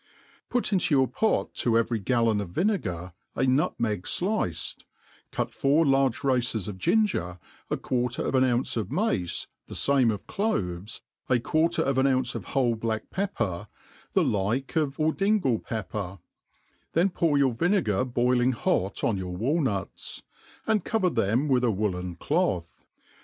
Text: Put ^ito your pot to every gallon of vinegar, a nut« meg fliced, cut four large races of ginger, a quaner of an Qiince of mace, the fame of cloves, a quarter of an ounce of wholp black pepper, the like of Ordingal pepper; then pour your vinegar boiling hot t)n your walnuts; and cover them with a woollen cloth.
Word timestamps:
Put 0.49 0.63
^ito 0.63 0.89
your 0.89 1.07
pot 1.07 1.53
to 1.57 1.77
every 1.77 1.99
gallon 1.99 2.41
of 2.41 2.49
vinegar, 2.49 3.13
a 3.35 3.43
nut« 3.45 3.75
meg 3.79 4.07
fliced, 4.07 4.83
cut 5.31 5.53
four 5.53 5.85
large 5.85 6.23
races 6.23 6.67
of 6.67 6.79
ginger, 6.79 7.37
a 7.69 7.77
quaner 7.77 8.25
of 8.25 8.33
an 8.33 8.43
Qiince 8.43 8.77
of 8.77 8.91
mace, 8.91 9.45
the 9.67 9.75
fame 9.75 10.09
of 10.09 10.25
cloves, 10.25 11.01
a 11.29 11.39
quarter 11.39 11.83
of 11.83 11.99
an 11.99 12.07
ounce 12.07 12.33
of 12.33 12.45
wholp 12.45 12.79
black 12.79 13.11
pepper, 13.11 13.67
the 14.13 14.23
like 14.23 14.75
of 14.75 14.97
Ordingal 14.97 15.63
pepper; 15.63 16.17
then 16.93 17.09
pour 17.09 17.37
your 17.37 17.53
vinegar 17.53 18.03
boiling 18.03 18.53
hot 18.53 18.95
t)n 18.95 19.19
your 19.19 19.37
walnuts; 19.37 20.23
and 20.65 20.83
cover 20.83 21.11
them 21.11 21.47
with 21.47 21.63
a 21.63 21.69
woollen 21.69 22.15
cloth. 22.15 22.87